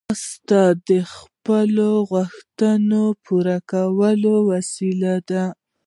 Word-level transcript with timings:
ځغاسته 0.03 0.61
د 0.87 0.89
خپلو 1.15 1.89
غوښتنو 2.09 3.03
پوره 3.25 3.57
کولو 3.71 4.35
وسیله 4.51 5.13
ده 5.29 5.43